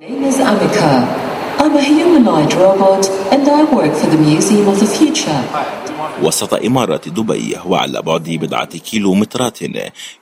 [0.00, 0.90] name is Amika.
[1.60, 5.40] I'm a humanoid robot and I work for the Museum of the Future.
[6.22, 9.58] وسط إمارة دبي وعلى بعد بضعة كيلومترات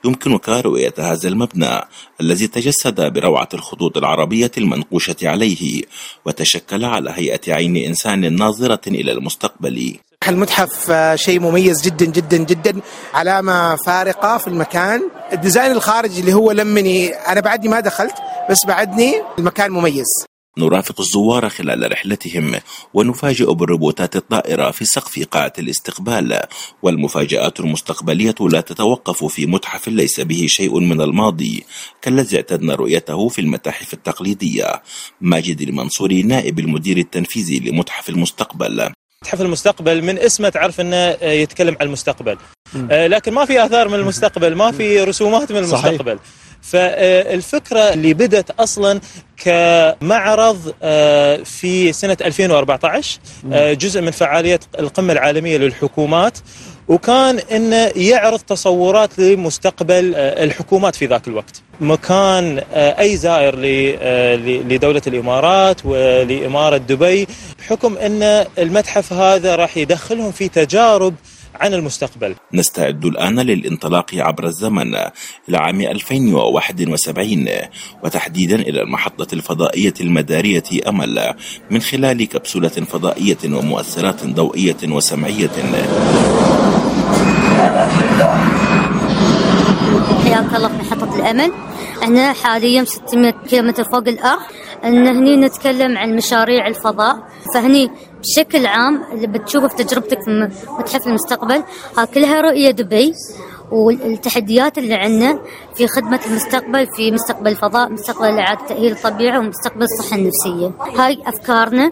[0.05, 1.81] يمكنك رؤية هذا المبنى
[2.21, 5.83] الذي تجسد بروعة الخطوط العربية المنقوشة عليه
[6.25, 12.81] وتشكل على هيئة عين إنسان ناظرة إلى المستقبل المتحف شيء مميز جدا جدا جدا
[13.13, 15.01] علامة فارقة في المكان
[15.33, 18.15] الديزاين الخارجي اللي هو لمني أنا بعدني ما دخلت
[18.49, 20.25] بس بعدني المكان مميز.
[20.57, 22.55] نرافق الزوار خلال رحلتهم
[22.93, 26.39] ونفاجئ بالروبوتات الطائرة في سقف قاعة الاستقبال
[26.83, 31.65] والمفاجآت المستقبلية لا تتوقف في متحف ليس به شيء من الماضي
[32.01, 34.81] كالذي اعتدنا رؤيته في المتاحف التقليدية.
[35.21, 38.89] ماجد المنصوري نائب المدير التنفيذي لمتحف المستقبل.
[39.23, 42.37] متحف المستقبل من اسمه تعرف إنه يتكلم عن المستقبل.
[42.91, 46.17] لكن ما في آثار من المستقبل ما في رسومات من المستقبل.
[46.17, 46.48] صحيح.
[46.61, 48.99] فالفكرة اللي بدت أصلا
[49.37, 50.73] كمعرض
[51.45, 53.19] في سنة 2014
[53.53, 56.37] جزء من فعالية القمة العالمية للحكومات
[56.87, 61.61] وكان إنه يعرض تصورات لمستقبل الحكومات في ذاك الوقت.
[61.81, 63.55] مكان أي زائر
[64.67, 67.27] لدولة الإمارات ولإمارة دبي
[67.59, 71.15] بحكم إن المتحف هذا راح يدخلهم في تجارب
[71.59, 72.35] عن المستقبل.
[72.53, 74.95] نستعد الآن للانطلاق عبر الزمن
[75.49, 77.49] إلى عام 2071
[78.03, 81.33] وتحديدا إلى المحطة الفضائية المدارية أمل
[81.71, 85.49] من خلال كبسولة فضائية ومؤثرات ضوئية وسمعية.
[90.23, 91.51] حياك الله في محطة الأمل.
[92.03, 94.41] إحنا حاليا 600 كيلومتر فوق الأرض
[94.83, 97.17] أن هني نتكلم عن مشاريع الفضاء.
[97.53, 101.63] فهني بشكل عام اللي بتشوفه في تجربتك في متحف المستقبل
[101.97, 103.13] ها كلها رؤية دبي
[103.71, 105.39] والتحديات اللي عندنا
[105.75, 110.71] في خدمة المستقبل في مستقبل الفضاء مستقبل إعادة تأهيل الطبيعة ومستقبل الصحة النفسية.
[110.99, 111.91] هاي أفكارنا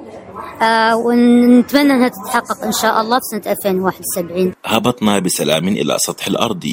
[0.61, 6.65] آه ونتمنى أنها تتحقق إن شاء الله في سنة 2071 هبطنا بسلام إلى سطح الأرض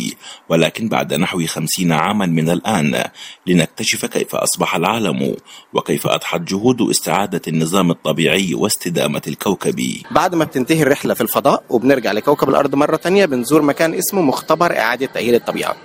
[0.48, 3.04] ولكن بعد نحو خمسين عاما من الآن
[3.46, 5.36] لنكتشف كيف أصبح العالم
[5.74, 9.80] وكيف أضحت جهود استعادة النظام الطبيعي واستدامة الكوكب.
[10.10, 14.78] بعد ما بتنتهي الرحلة في الفضاء وبنرجع لكوكب الأرض مرة تانية بنزور مكان اسمه مختبر
[14.78, 15.76] إعادة تأهيل الطبيعة.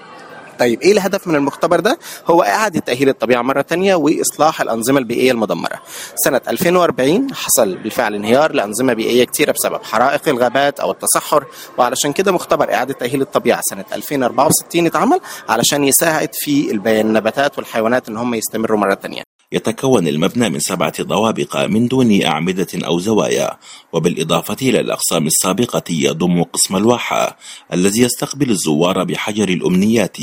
[0.60, 5.32] طيب إيه الهدف من المختبر ده؟ هو إعادة تأهيل الطبيعة مرة تانية وإصلاح الأنظمة البيئية
[5.32, 5.80] المدمرة.
[6.16, 11.46] سنة 2040 حصل بالفعل انهيار لأنظمة بيئية كتيرة بسبب حرائق الغابات أو التصحر
[11.78, 18.18] وعلشان كده مختبر إعادة تأهيل الطبيعة سنة 2064 اتعمل علشان يساعد في النباتات والحيوانات إن
[18.18, 19.29] هم يستمروا مرة تانية.
[19.52, 23.58] يتكون المبنى من سبعة طوابق من دون أعمدة أو زوايا
[23.94, 27.38] وبالإضافة إلى الأقسام السابقة يضم قسم الواحة
[27.74, 30.18] الذي يستقبل الزوار بحجر الأمنيات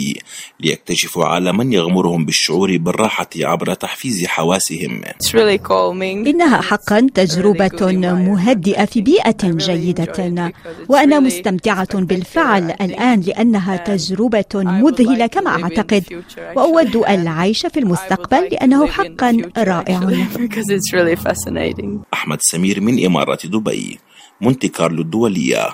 [0.61, 5.01] ليكتشفوا عالما يغمرهم بالشعور بالراحة عبر تحفيز حواسهم.
[6.27, 10.53] إنها حقا تجربة مهدئة في بيئة جيدة.
[10.89, 16.23] وأنا مستمتعة بالفعل الآن لأنها تجربة مذهلة كما أعتقد.
[16.57, 18.87] وأود العيش في المستقبل لأنه
[19.17, 20.01] حقا رائع
[22.15, 23.99] أحمد سمير من إمارة دبي
[24.41, 25.69] مونتي كارلو الدولية.